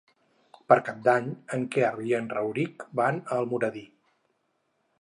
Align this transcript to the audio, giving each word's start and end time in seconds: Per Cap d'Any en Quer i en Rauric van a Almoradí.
Per 0.71 0.77
Cap 0.87 1.03
d'Any 1.07 1.27
en 1.57 1.67
Quer 1.75 1.91
i 2.11 2.15
en 2.21 2.29
Rauric 2.33 2.87
van 3.01 3.23
a 3.27 3.37
Almoradí. 3.43 3.85